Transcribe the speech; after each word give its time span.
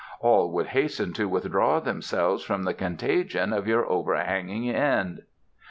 All 0.19 0.49
would 0.53 0.65
hasten 0.69 1.13
to 1.13 1.29
withdraw 1.29 1.79
themselves 1.79 2.41
from 2.43 2.63
the 2.63 2.73
contagion 2.73 3.53
of 3.53 3.67
your 3.67 3.85
overhanging 3.87 4.67
end." 4.67 5.21